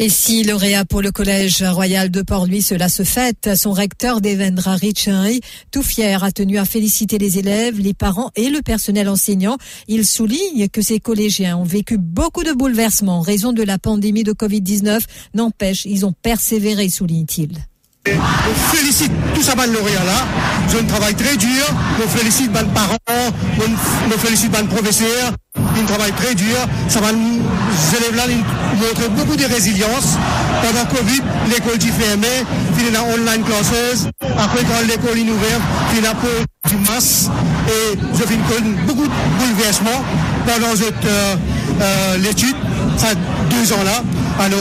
Et 0.00 0.08
si 0.08 0.42
lauréat 0.42 0.84
pour 0.84 1.02
le 1.02 1.12
Collège 1.12 1.62
Royal 1.62 2.10
de 2.10 2.20
Port-Louis, 2.20 2.62
cela 2.62 2.88
se 2.88 3.04
fête, 3.04 3.50
son 3.56 3.70
recteur 3.70 4.20
Devendra 4.20 4.74
Richenry, 4.74 5.40
tout 5.70 5.84
fier, 5.84 6.24
a 6.24 6.32
tenu 6.32 6.58
à 6.58 6.64
féliciter 6.64 7.16
les 7.16 7.38
élèves, 7.38 7.78
les 7.78 7.94
parents 7.94 8.32
et 8.34 8.50
le 8.50 8.60
personnel 8.60 9.08
enseignant. 9.08 9.56
Il 9.86 10.04
souligne 10.04 10.68
que 10.68 10.82
ces 10.82 10.98
collégiens 10.98 11.56
ont 11.56 11.64
vécu 11.64 11.96
beaucoup 11.96 12.42
de 12.42 12.52
bouleversements 12.52 13.18
en 13.18 13.20
raison 13.20 13.52
de 13.52 13.62
la 13.62 13.78
pandémie 13.78 14.24
de 14.24 14.32
Covid-19. 14.32 15.00
N'empêche, 15.34 15.84
ils 15.84 16.04
ont 16.04 16.12
persévéré, 16.12 16.88
souligne-t-il. 16.88 17.64
On 18.06 18.76
félicite 18.76 19.12
tous 19.34 19.42
ces 19.42 19.54
lauréats 19.54 20.04
là. 20.04 20.26
Ils 20.68 20.76
ont 20.76 20.80
un 20.80 20.84
travail 20.84 21.14
très 21.14 21.36
dur. 21.36 21.64
On 22.04 22.08
félicite 22.08 22.50
les 22.52 22.68
parents, 22.74 22.98
on, 23.08 24.12
on 24.12 24.18
félicite 24.18 24.54
les 24.58 24.66
professeurs. 24.66 25.32
Ils 25.76 25.84
travaillent 25.84 26.12
très 26.12 26.34
dur. 26.34 26.56
Ça 26.88 27.00
va 27.00 27.12
nous 27.74 27.96
élèves 27.96 28.16
là 28.16 28.22
nous 28.28 28.86
montrer 28.86 29.08
beaucoup 29.08 29.36
de 29.36 29.44
résilience. 29.44 30.16
Pendant 30.62 30.86
Covid, 30.86 31.20
l'école 31.48 31.74
est 31.74 32.02
fermée, 32.02 32.44
il 32.78 32.92
y 32.92 32.96
a 32.96 33.02
online 33.02 33.44
classes. 33.44 34.08
Après 34.22 34.62
quand 34.64 34.86
l'école 34.86 35.18
est 35.18 35.30
ouverte, 35.30 35.62
il 35.96 36.02
y 36.02 36.06
a 36.06 36.14
du 36.68 36.76
masse. 36.90 37.28
Et 37.68 37.98
je 38.12 38.22
fais 38.22 38.36
beaucoup 38.86 39.04
de 39.04 39.12
bouleversements 39.38 40.02
pendant 40.46 40.76
cette, 40.76 41.04
euh, 41.04 41.36
euh, 41.80 42.18
l'étude, 42.18 42.56
ça 42.96 43.08
deux 43.50 43.72
ans 43.72 43.82
là. 43.84 44.02
Alors, 44.38 44.58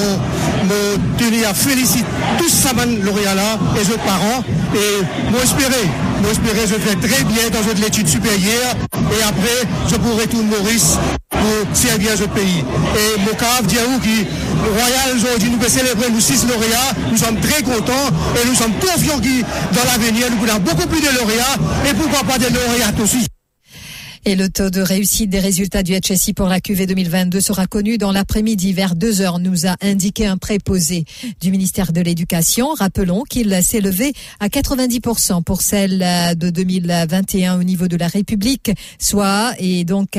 je 0.70 1.24
tenais 1.24 1.46
à 1.46 1.53
féliciter 1.53 2.05
tous 2.38 2.50
ces 2.50 2.74
lauréats-là 3.01 3.58
et 3.75 3.84
les 3.84 3.98
parents. 3.98 4.43
Et 4.75 5.32
moi, 5.32 5.41
espérer, 5.43 5.89
moi, 6.22 6.32
espérer, 6.32 6.67
je 6.67 6.75
fais 6.75 6.96
très 6.96 7.24
bien 7.24 7.50
dans 7.51 7.82
l'étude 7.82 8.08
supérieure. 8.08 8.75
Et 9.13 9.24
après, 9.24 9.67
je 9.89 9.96
pourrai 9.96 10.24
retourner 10.24 10.58
Maurice 10.58 10.98
pour 11.29 11.75
servir 11.75 12.12
ce 12.17 12.24
pays. 12.24 12.63
Et 12.96 13.20
cas, 13.36 13.62
dire 13.63 13.82
qui, 14.01 14.25
Royal, 14.63 15.15
aujourd'hui, 15.15 15.50
nous 15.50 15.58
célébrer 15.67 16.10
nous 16.10 16.20
six 16.22 16.46
lauréats. 16.48 16.93
Nous 17.12 17.17
sommes 17.17 17.39
très 17.39 17.62
contents 17.62 18.10
et 18.41 18.48
nous 18.48 18.55
sommes 18.55 18.74
confiants 18.79 19.20
que 19.20 19.41
dans 19.75 19.84
l'avenir, 19.91 20.27
nous 20.32 20.38
voulons 20.38 20.60
beaucoup 20.60 20.88
plus 20.88 21.01
de 21.01 21.17
lauréats 21.20 21.58
et 21.89 21.93
pourquoi 21.93 22.24
pas 22.24 22.38
des 22.38 22.50
lauréats 22.50 22.93
aussi? 23.01 23.27
Et 24.25 24.38
le 24.38 24.48
taux 24.48 24.70
de 24.70 24.80
réussite 24.80 25.30
des 25.30 25.42
résultats 25.42 25.84
du 25.84 26.00
HSI 26.00 26.32
pour 26.32 26.48
la 26.48 26.62
QV 26.62 26.86
2022 26.86 27.42
sera 27.42 27.68
connu 27.68 27.98
dans 27.98 28.13
l'après-midi 28.13 28.72
vers 28.72 28.96
2 28.96 29.20
heures, 29.20 29.38
nous 29.38 29.68
a 29.68 29.75
indiqué 29.82 30.25
un 30.25 30.38
préposé 30.38 31.03
du 31.42 31.51
ministère 31.51 31.92
de 31.92 32.00
l'Éducation. 32.00 32.70
Rappelons 32.74 33.24
qu'il 33.24 33.62
s'est 33.62 33.82
levé 33.82 34.13
à 34.39 34.48
90% 34.48 35.44
pour 35.44 35.62
celle 35.62 36.00
de 36.38 36.50
2021 36.50 37.60
au 37.60 37.63
niveau 37.63 37.89
de 37.89 37.98
la 37.98 38.08
République, 38.08 38.72
soit, 38.98 39.56
et 39.60 39.84
donc 39.84 40.18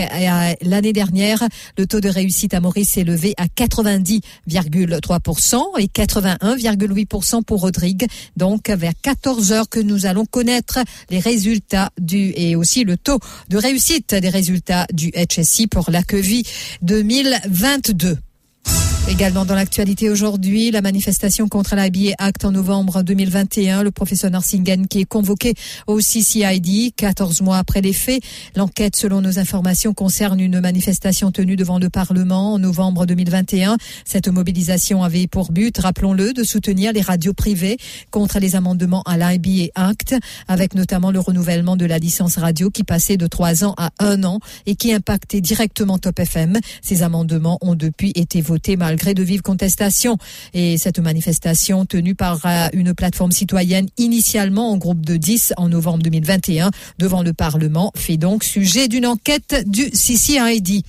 l'année 0.60 0.92
dernière, 0.92 1.42
le 1.78 1.86
taux 1.86 2.02
de 2.02 2.10
réussite 2.10 2.52
à 2.52 2.60
Maurice 2.60 2.90
s'est 2.90 3.04
levé 3.04 3.32
à 3.38 3.46
90,3% 3.46 5.62
et 5.78 5.86
81,8% 5.86 7.42
pour 7.42 7.62
Rodrigue. 7.62 8.06
Donc 8.36 8.68
vers 8.68 8.92
14 9.00 9.52
heures 9.52 9.70
que 9.70 9.80
nous 9.80 10.04
allons 10.04 10.26
connaître 10.26 10.80
les 11.08 11.20
résultats 11.20 11.88
du, 11.98 12.34
et 12.36 12.54
aussi 12.54 12.84
le 12.84 12.98
taux 12.98 13.18
de 13.48 13.56
réussite 13.56 13.93
des 14.00 14.28
résultats 14.28 14.86
du 14.92 15.10
HSI 15.10 15.66
pour 15.66 15.90
la 15.90 16.02
COVID 16.02 16.42
2022. 16.82 18.18
Également 19.06 19.44
dans 19.44 19.54
l'actualité 19.54 20.08
aujourd'hui, 20.08 20.70
la 20.70 20.80
manifestation 20.80 21.46
contre 21.46 21.76
l'IBA 21.76 22.14
Act 22.16 22.46
en 22.46 22.52
novembre 22.52 23.02
2021. 23.02 23.82
Le 23.82 23.90
professeur 23.90 24.30
Narsingen 24.30 24.88
qui 24.88 25.00
est 25.00 25.04
convoqué 25.04 25.52
au 25.86 25.98
CCID 25.98 26.94
14 26.96 27.42
mois 27.42 27.58
après 27.58 27.82
les 27.82 27.92
faits. 27.92 28.22
L'enquête, 28.56 28.96
selon 28.96 29.20
nos 29.20 29.38
informations, 29.38 29.92
concerne 29.92 30.40
une 30.40 30.58
manifestation 30.58 31.30
tenue 31.32 31.54
devant 31.54 31.78
le 31.78 31.90
Parlement 31.90 32.54
en 32.54 32.58
novembre 32.58 33.04
2021. 33.04 33.76
Cette 34.06 34.28
mobilisation 34.28 35.04
avait 35.04 35.26
pour 35.26 35.52
but, 35.52 35.76
rappelons-le, 35.76 36.32
de 36.32 36.42
soutenir 36.42 36.94
les 36.94 37.02
radios 37.02 37.34
privées 37.34 37.76
contre 38.10 38.38
les 38.38 38.56
amendements 38.56 39.02
à 39.02 39.18
l'IBA 39.18 39.70
Act, 39.74 40.16
avec 40.48 40.74
notamment 40.74 41.10
le 41.10 41.20
renouvellement 41.20 41.76
de 41.76 41.84
la 41.84 41.98
licence 41.98 42.38
radio 42.38 42.70
qui 42.70 42.84
passait 42.84 43.18
de 43.18 43.26
trois 43.26 43.64
ans 43.64 43.74
à 43.76 43.90
un 43.98 44.24
an 44.24 44.40
et 44.64 44.76
qui 44.76 44.94
impactait 44.94 45.42
directement 45.42 45.98
Top 45.98 46.18
FM. 46.18 46.58
Ces 46.80 47.02
amendements 47.02 47.58
ont 47.60 47.74
depuis 47.74 48.10
été 48.14 48.40
votés 48.40 48.76
mal 48.76 48.93
malgré 48.94 49.12
de 49.12 49.24
vives 49.24 49.42
contestations. 49.42 50.18
Et 50.52 50.78
cette 50.78 51.00
manifestation 51.00 51.84
tenue 51.84 52.14
par 52.14 52.46
euh, 52.46 52.68
une 52.72 52.94
plateforme 52.94 53.32
citoyenne 53.32 53.88
initialement 53.98 54.70
en 54.70 54.76
groupe 54.76 55.04
de 55.04 55.16
10 55.16 55.54
en 55.56 55.68
novembre 55.68 56.04
2021 56.04 56.70
devant 56.98 57.22
le 57.22 57.32
Parlement 57.32 57.90
fait 57.96 58.16
donc 58.16 58.44
sujet 58.44 58.86
d'une 58.86 59.06
enquête 59.06 59.64
du 59.66 59.90
CCID. 59.90 60.84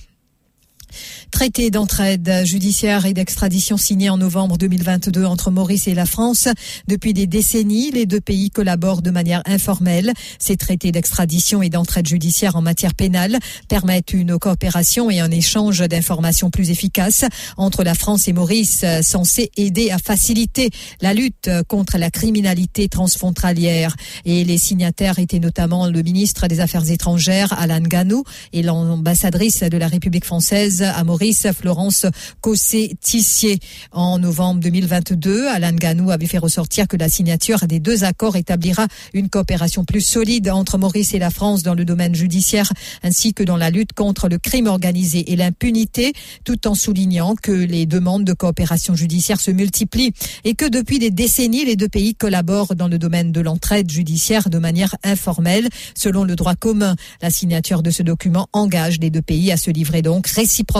Traité 1.30 1.70
d'entraide 1.70 2.42
judiciaire 2.44 3.06
et 3.06 3.12
d'extradition 3.12 3.76
signé 3.76 4.10
en 4.10 4.18
novembre 4.18 4.56
2022 4.58 5.24
entre 5.24 5.50
Maurice 5.50 5.88
et 5.88 5.94
la 5.94 6.06
France. 6.06 6.48
Depuis 6.88 7.14
des 7.14 7.26
décennies, 7.26 7.90
les 7.90 8.06
deux 8.06 8.20
pays 8.20 8.50
collaborent 8.50 9.02
de 9.02 9.10
manière 9.10 9.42
informelle. 9.46 10.12
Ces 10.38 10.56
traités 10.56 10.92
d'extradition 10.92 11.62
et 11.62 11.68
d'entraide 11.68 12.06
judiciaire 12.06 12.56
en 12.56 12.62
matière 12.62 12.94
pénale 12.94 13.38
permettent 13.68 14.12
une 14.12 14.38
coopération 14.38 15.10
et 15.10 15.20
un 15.20 15.30
échange 15.30 15.80
d'informations 15.80 16.50
plus 16.50 16.70
efficaces 16.70 17.24
entre 17.56 17.84
la 17.84 17.94
France 17.94 18.28
et 18.28 18.32
Maurice, 18.32 18.84
censés 19.02 19.50
aider 19.56 19.90
à 19.90 19.98
faciliter 19.98 20.70
la 21.00 21.14
lutte 21.14 21.50
contre 21.68 21.98
la 21.98 22.10
criminalité 22.10 22.88
transfrontalière. 22.88 23.94
Et 24.24 24.44
les 24.44 24.58
signataires 24.58 25.18
étaient 25.18 25.38
notamment 25.38 25.88
le 25.88 26.02
ministre 26.02 26.46
des 26.46 26.60
Affaires 26.60 26.90
étrangères, 26.90 27.52
Alan 27.58 27.80
Ganou, 27.80 28.24
et 28.52 28.62
l'ambassadrice 28.62 29.60
de 29.60 29.76
la 29.76 29.88
République 29.88 30.24
française 30.24 30.85
à 30.94 31.04
Maurice 31.04 31.46
Florence 31.52 32.06
Cossé-Tissier. 32.40 33.58
En 33.92 34.18
novembre 34.18 34.60
2022, 34.60 35.48
Alain 35.48 35.72
Ganou 35.72 36.10
avait 36.10 36.26
fait 36.26 36.38
ressortir 36.38 36.86
que 36.88 36.96
la 36.96 37.08
signature 37.08 37.66
des 37.66 37.80
deux 37.80 38.04
accords 38.04 38.36
établira 38.36 38.86
une 39.14 39.28
coopération 39.28 39.84
plus 39.84 40.00
solide 40.00 40.48
entre 40.48 40.78
Maurice 40.78 41.14
et 41.14 41.18
la 41.18 41.30
France 41.30 41.62
dans 41.62 41.74
le 41.74 41.84
domaine 41.84 42.14
judiciaire 42.14 42.72
ainsi 43.02 43.34
que 43.34 43.42
dans 43.42 43.56
la 43.56 43.70
lutte 43.70 43.92
contre 43.92 44.28
le 44.28 44.38
crime 44.38 44.66
organisé 44.66 45.32
et 45.32 45.36
l'impunité, 45.36 46.12
tout 46.44 46.68
en 46.68 46.74
soulignant 46.74 47.34
que 47.34 47.52
les 47.52 47.86
demandes 47.86 48.24
de 48.24 48.32
coopération 48.32 48.94
judiciaire 48.94 49.40
se 49.40 49.50
multiplient 49.50 50.12
et 50.44 50.54
que 50.54 50.66
depuis 50.66 50.98
des 50.98 51.10
décennies, 51.10 51.64
les 51.64 51.76
deux 51.76 51.88
pays 51.88 52.14
collaborent 52.14 52.74
dans 52.74 52.88
le 52.88 52.98
domaine 52.98 53.32
de 53.32 53.40
l'entraide 53.40 53.90
judiciaire 53.90 54.50
de 54.50 54.58
manière 54.58 54.94
informelle, 55.02 55.68
selon 55.94 56.24
le 56.24 56.36
droit 56.36 56.54
commun. 56.54 56.94
La 57.22 57.30
signature 57.30 57.82
de 57.82 57.90
ce 57.90 58.02
document 58.02 58.48
engage 58.52 58.98
les 59.00 59.10
deux 59.10 59.22
pays 59.22 59.50
à 59.52 59.56
se 59.56 59.70
livrer 59.70 60.02
donc 60.02 60.26
réciproquement 60.28 60.75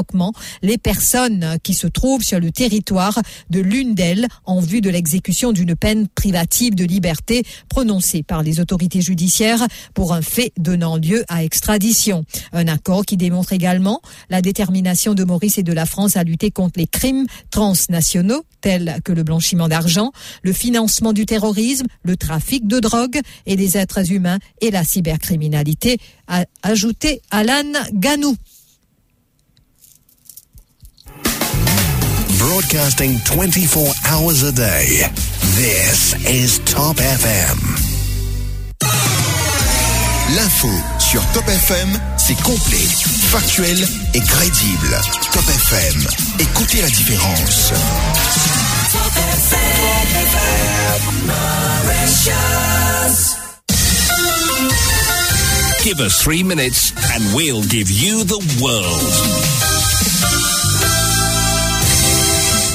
les 0.63 0.79
personnes 0.79 1.59
qui 1.63 1.75
se 1.75 1.87
trouvent 1.87 2.23
sur 2.23 2.41
le 2.41 2.51
territoire 2.51 3.19
de 3.51 3.61
l'une 3.61 3.95
d'elles 3.95 4.27
en 4.45 4.61
vue 4.61 4.81
de 4.81 4.91
l'exécution 4.91 5.53
d'une 5.53 5.75
peine 5.75 6.09
privative 6.09 6.75
de 6.75 6.85
liberté 6.85 7.45
prononcée 7.69 8.23
par 8.23 8.43
les 8.43 8.61
autorités 8.61 9.01
judiciaires 9.01 9.67
pour 9.95 10.13
un 10.13 10.23
fait 10.23 10.53
donnant 10.59 10.97
lieu 10.97 11.25
à 11.29 11.45
extradition. 11.45 12.25
Un 12.53 12.69
accord 12.69 13.05
qui 13.05 13.17
démontre 13.17 13.53
également 13.53 14.01
la 14.31 14.43
détermination 14.43 15.15
de 15.15 15.25
Maurice 15.25 15.59
et 15.59 15.63
de 15.63 15.73
la 15.73 15.87
France 15.87 16.17
à 16.17 16.25
lutter 16.25 16.51
contre 16.51 16.79
les 16.79 16.87
crimes 16.87 17.27
transnationaux 17.51 18.45
tels 18.61 18.97
que 19.05 19.13
le 19.13 19.23
blanchiment 19.23 19.69
d'argent, 19.69 20.11
le 20.43 20.53
financement 20.53 21.13
du 21.13 21.25
terrorisme, 21.25 21.87
le 22.03 22.17
trafic 22.17 22.67
de 22.67 22.81
drogue 22.81 23.21
et 23.47 23.55
des 23.55 23.77
êtres 23.77 24.11
humains 24.11 24.39
et 24.61 24.71
la 24.71 24.83
cybercriminalité, 24.83 25.99
a 26.27 26.45
ajouté 26.63 27.23
Alan 27.31 27.73
Ganou. 27.93 28.37
Broadcasting 32.57 33.19
24 33.27 33.87
hours 34.09 34.43
a 34.43 34.51
day. 34.51 35.05
This 35.61 36.15
is 36.25 36.59
Top 36.65 36.97
FM. 36.97 37.59
L'info 40.35 40.69
sur 40.99 41.21
Top 41.35 41.47
FM, 41.47 42.01
c'est 42.17 42.41
complet, 42.43 42.89
factuel 43.29 43.77
et 44.15 44.21
crédible. 44.21 44.99
Top 45.33 45.45
FM, 45.47 46.07
écoutez 46.39 46.81
la 46.81 46.89
différence. 46.89 47.73
Top 48.91 49.13
FM, 49.13 49.67
Give 55.85 56.01
us 56.01 56.23
three 56.23 56.43
minutes 56.43 56.95
and 57.15 57.23
we'll 57.35 57.63
give 57.65 57.91
you 57.91 58.25
the 58.25 58.41
world. 58.63 59.76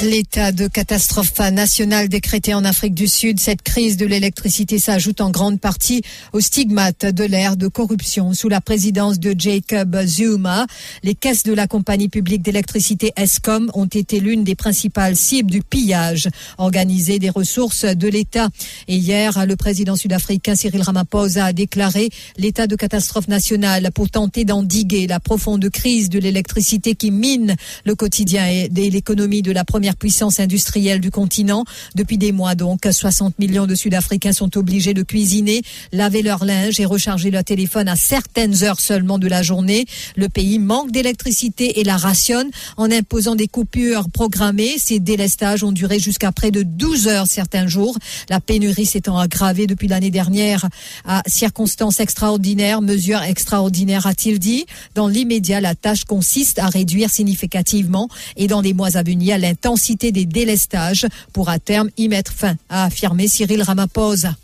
L'état 0.04 0.52
de 0.52 0.68
catastrophe 0.68 1.38
nationale 1.52 2.10
décrété 2.10 2.56
en 2.56 2.66
Afrique 2.66 2.96
du 2.96 3.08
Sud, 3.08 3.40
cette 3.40 3.62
crise 3.62 3.98
de 3.98 4.08
l'électricité 4.08 4.80
s'ajoute 4.80 5.22
en 5.22 5.30
grande 5.30 5.60
partie 5.60 6.02
au 6.34 6.40
stigmate 6.40 7.06
de 7.06 7.24
l'ère 7.24 7.56
de 7.56 7.68
corruption 7.68 8.34
sous 8.34 8.50
la 8.50 8.62
présidence 8.62 9.20
de 9.20 9.36
Jacob 9.38 9.96
Zuma. 10.08 10.66
Les 11.04 11.14
caisses 11.14 11.44
de 11.44 11.54
la 11.54 11.68
compagnie 11.68 12.10
publique 12.10 12.42
d'électricité 12.42 13.14
ESCOM 13.16 13.70
ont 13.76 13.86
été 13.86 14.20
l'une 14.20 14.44
des 14.44 14.56
principales 14.56 15.16
cibles 15.16 15.52
du 15.52 15.62
pillage 15.62 16.30
organisé 16.58 17.20
des 17.20 17.30
ressources 17.30 17.86
de 17.86 18.08
l'État. 18.08 18.50
Et 18.88 18.96
hier, 18.96 19.46
le 19.46 19.56
président 19.56 19.96
sud-africain 19.96 20.56
Cyril 20.56 20.82
Ramaphosa 20.82 21.46
a 21.46 21.54
déclaré 21.54 22.10
l'état 22.38 22.66
de 22.66 22.76
catastrophe 22.76 23.28
nationale 23.28 23.92
pour 23.94 24.10
tenter 24.10 24.46
d'endiguer 24.46 25.06
la 25.06 25.20
profonde 25.20 25.70
crise 25.70 26.10
de 26.10 26.18
l'électricité 26.18 26.96
qui 26.96 27.12
mine 27.12 27.56
le 27.86 27.94
quotidien 27.94 28.48
et 28.48 28.68
l'économie 28.90 29.44
de 29.44 29.52
la 29.52 29.64
première 29.64 29.91
puissance 29.96 30.40
industrielle 30.40 31.00
du 31.00 31.12
continent. 31.12 31.66
Depuis 31.96 32.18
des 32.18 32.32
mois 32.32 32.56
donc, 32.56 32.88
60 32.90 33.40
millions 33.40 33.68
de 33.68 33.76
Sud-Africains 33.76 34.34
sont 34.34 34.58
obligés 34.58 34.94
de 34.94 35.04
cuisiner, 35.04 35.62
laver 35.92 36.22
leur 36.22 36.46
linge 36.46 36.80
et 36.80 36.86
recharger 36.86 37.32
leur 37.32 37.44
téléphone 37.44 37.88
à 37.88 37.96
certaines 37.96 38.64
heures 38.64 38.80
seulement 38.80 39.20
de 39.20 39.28
la 39.28 39.44
journée. 39.44 39.86
Le 40.16 40.30
pays 40.30 40.60
manque 40.60 40.92
d'électricité 40.92 41.80
et 41.80 41.84
la 41.84 41.98
rationne 41.98 42.50
en 42.78 42.92
imposant 42.92 43.36
des 43.36 43.48
coupures 43.48 44.10
programmées. 44.10 44.78
Ces 44.78 45.00
délestages 45.00 45.64
ont 45.64 45.72
duré 45.72 46.00
jusqu'à 46.00 46.32
près 46.32 46.52
de 46.52 46.64
12 46.64 47.08
heures 47.08 47.28
certains 47.28 47.68
jours. 47.68 47.98
La 48.30 48.40
pénurie 48.40 48.86
s'étant 48.86 49.18
aggravée 49.18 49.68
depuis 49.68 49.88
l'année 49.88 50.12
dernière 50.12 50.68
à 51.06 51.22
circonstances 51.28 52.00
extraordinaires, 52.00 52.82
mesures 52.82 53.24
extraordinaires 53.24 54.08
a-t-il 54.08 54.40
dit. 54.40 54.66
Dans 54.96 55.08
l'immédiat, 55.08 55.62
la 55.62 55.76
tâche 55.76 56.06
consiste 56.06 56.60
à 56.60 56.68
réduire 56.68 57.10
significativement 57.10 58.08
et 58.38 58.48
dans 58.48 58.62
les 58.62 58.74
mois 58.74 58.98
à 58.98 59.04
venir 59.04 59.38
l'intensité 59.38 59.81
citer 59.82 60.12
des 60.12 60.26
délestages 60.26 61.08
pour 61.34 61.50
à 61.50 61.60
terme 61.60 61.90
y 61.98 62.08
mettre 62.08 62.32
fin, 62.32 62.56
a 62.70 62.86
affirmé 62.86 63.28
Cyril 63.28 63.64
Ramaphosa. 63.64 64.36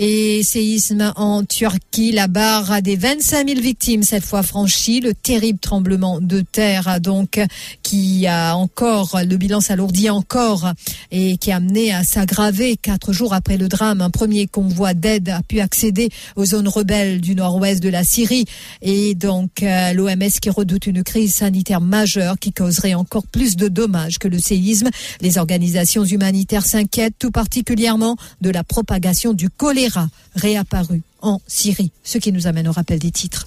Et 0.00 0.44
séisme 0.44 1.12
en 1.16 1.42
Turquie, 1.42 2.12
la 2.12 2.28
barre 2.28 2.82
des 2.82 2.94
25 2.94 3.48
000 3.48 3.60
victimes 3.60 4.04
cette 4.04 4.24
fois 4.24 4.44
franchie. 4.44 5.00
Le 5.00 5.12
terrible 5.12 5.58
tremblement 5.58 6.20
de 6.20 6.40
terre 6.40 7.00
donc 7.00 7.40
qui 7.82 8.28
a 8.28 8.54
encore, 8.54 9.18
le 9.28 9.36
bilan 9.36 9.60
s'alourdit 9.60 10.08
encore 10.08 10.70
et 11.10 11.36
qui 11.38 11.50
a 11.50 11.56
amené 11.56 11.92
à 11.92 12.04
s'aggraver 12.04 12.76
quatre 12.76 13.12
jours 13.12 13.34
après 13.34 13.56
le 13.56 13.66
drame. 13.66 14.00
Un 14.00 14.10
premier 14.10 14.46
convoi 14.46 14.94
d'aide 14.94 15.30
a 15.30 15.42
pu 15.42 15.58
accéder 15.58 16.10
aux 16.36 16.44
zones 16.44 16.68
rebelles 16.68 17.20
du 17.20 17.34
nord-ouest 17.34 17.82
de 17.82 17.88
la 17.88 18.04
Syrie 18.04 18.44
et 18.82 19.16
donc 19.16 19.64
euh, 19.64 19.92
l'OMS 19.94 20.30
qui 20.40 20.50
redoute 20.50 20.86
une 20.86 21.02
crise 21.02 21.34
sanitaire 21.34 21.80
majeure 21.80 22.38
qui 22.38 22.52
causerait 22.52 22.94
encore 22.94 23.26
plus 23.26 23.56
de 23.56 23.66
dommages 23.66 24.20
que 24.20 24.28
le 24.28 24.38
séisme. 24.38 24.90
Les 25.20 25.38
organisations 25.38 26.04
humanitaires 26.04 26.66
s'inquiètent 26.66 27.18
tout 27.18 27.32
particulièrement 27.32 28.16
de 28.40 28.50
la 28.50 28.62
propagation 28.62 29.32
du 29.32 29.50
choléra 29.50 29.87
réapparu 30.34 31.02
en 31.22 31.40
Syrie. 31.46 31.92
Ce 32.04 32.18
qui 32.18 32.32
nous 32.32 32.46
amène 32.46 32.68
au 32.68 32.72
rappel 32.72 32.98
des 32.98 33.10
titres. 33.10 33.46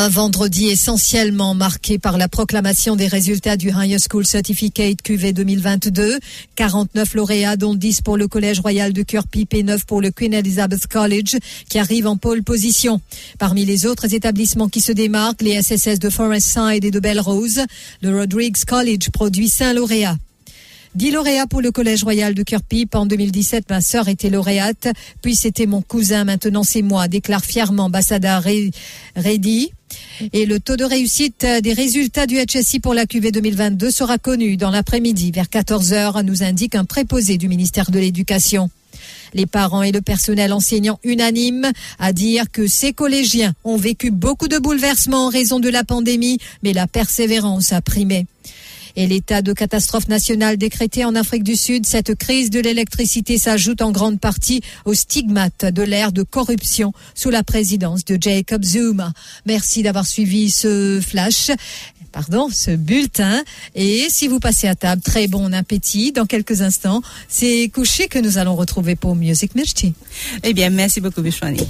Un 0.00 0.08
vendredi 0.08 0.68
essentiellement 0.68 1.52
marqué 1.54 1.98
par 1.98 2.16
la 2.16 2.26
proclamation 2.26 2.96
des 2.96 3.06
résultats 3.06 3.58
du 3.58 3.68
High 3.68 3.98
School 3.98 4.24
Certificate 4.24 5.02
QV 5.02 5.34
2022. 5.34 6.18
49 6.56 7.12
lauréats, 7.12 7.58
dont 7.58 7.74
10 7.74 8.00
pour 8.00 8.16
le 8.16 8.26
Collège 8.26 8.60
Royal 8.60 8.94
de 8.94 9.02
Kirkpipe 9.02 9.52
et 9.52 9.62
9 9.62 9.84
pour 9.84 10.00
le 10.00 10.10
Queen 10.10 10.32
Elizabeth 10.32 10.86
College, 10.86 11.36
qui 11.68 11.78
arrive 11.78 12.06
en 12.06 12.16
pole 12.16 12.42
position. 12.42 13.02
Parmi 13.38 13.66
les 13.66 13.84
autres 13.84 14.14
établissements 14.14 14.70
qui 14.70 14.80
se 14.80 14.92
démarquent, 14.92 15.42
les 15.42 15.60
SSS 15.60 15.98
de 15.98 16.08
Forest 16.08 16.48
Side 16.48 16.86
et 16.86 16.90
de 16.90 16.98
Belrose, 16.98 17.60
le 18.00 18.18
Rodrigues 18.18 18.64
College 18.64 19.10
produit 19.10 19.50
5 19.50 19.74
lauréats. 19.74 20.16
10 20.96 21.12
lauréats 21.12 21.46
pour 21.46 21.60
le 21.60 21.70
Collège 21.70 22.02
Royal 22.02 22.34
de 22.34 22.42
Kirkpipe. 22.42 22.94
En 22.96 23.06
2017, 23.06 23.70
ma 23.70 23.80
sœur 23.80 24.08
était 24.08 24.30
lauréate, 24.30 24.88
puis 25.22 25.36
c'était 25.36 25.66
mon 25.66 25.82
cousin, 25.82 26.24
maintenant 26.24 26.64
c'est 26.64 26.82
moi, 26.82 27.06
déclare 27.06 27.44
fièrement 27.44 27.84
ambassadeur 27.84 28.42
Reddy. 29.14 29.72
Et 30.32 30.46
le 30.46 30.58
taux 30.58 30.76
de 30.76 30.84
réussite 30.84 31.46
des 31.62 31.72
résultats 31.72 32.26
du 32.26 32.36
HSI 32.36 32.80
pour 32.80 32.94
la 32.94 33.06
QV 33.06 33.30
2022 33.30 33.90
sera 33.90 34.18
connu 34.18 34.56
dans 34.56 34.70
l'après-midi 34.70 35.30
vers 35.30 35.46
14h, 35.46 36.24
nous 36.24 36.42
indique 36.42 36.74
un 36.74 36.84
préposé 36.84 37.38
du 37.38 37.48
ministère 37.48 37.90
de 37.90 37.98
l'Éducation. 37.98 38.68
Les 39.32 39.46
parents 39.46 39.82
et 39.82 39.92
le 39.92 40.00
personnel 40.00 40.52
enseignant 40.52 40.98
unanime 41.04 41.70
à 42.00 42.12
dire 42.12 42.50
que 42.50 42.66
ces 42.66 42.92
collégiens 42.92 43.54
ont 43.62 43.76
vécu 43.76 44.10
beaucoup 44.10 44.48
de 44.48 44.58
bouleversements 44.58 45.26
en 45.26 45.30
raison 45.30 45.60
de 45.60 45.68
la 45.68 45.84
pandémie, 45.84 46.38
mais 46.64 46.72
la 46.72 46.88
persévérance 46.88 47.72
a 47.72 47.80
primé 47.80 48.26
et 48.96 49.06
l'état 49.06 49.42
de 49.42 49.52
catastrophe 49.52 50.08
nationale 50.08 50.56
décrété 50.56 51.04
en 51.04 51.14
Afrique 51.14 51.44
du 51.44 51.56
Sud, 51.56 51.86
cette 51.86 52.14
crise 52.14 52.50
de 52.50 52.60
l'électricité 52.60 53.38
s'ajoute 53.38 53.82
en 53.82 53.92
grande 53.92 54.20
partie 54.20 54.62
au 54.84 54.94
stigmate 54.94 55.64
de 55.64 55.82
l'ère 55.82 56.12
de 56.12 56.22
corruption 56.22 56.92
sous 57.14 57.30
la 57.30 57.42
présidence 57.42 58.04
de 58.04 58.18
Jacob 58.20 58.64
Zuma. 58.64 59.12
Merci 59.46 59.82
d'avoir 59.82 60.06
suivi 60.06 60.50
ce 60.50 61.00
flash 61.00 61.50
pardon, 62.12 62.48
ce 62.52 62.72
bulletin. 62.72 63.42
Et 63.74 64.06
si 64.08 64.28
vous 64.28 64.40
passez 64.40 64.66
à 64.68 64.74
table, 64.74 65.02
très 65.02 65.28
bon 65.28 65.52
appétit. 65.52 66.12
Dans 66.12 66.26
quelques 66.26 66.62
instants, 66.62 67.02
c'est 67.28 67.70
couché 67.72 68.08
que 68.08 68.18
nous 68.18 68.38
allons 68.38 68.56
retrouver 68.56 68.96
pour 68.96 69.14
Music 69.14 69.54
Mirchi. 69.54 69.94
Eh 70.42 70.52
bien, 70.52 70.70
merci 70.70 71.00
beaucoup, 71.00 71.22
Bishwani. 71.22 71.60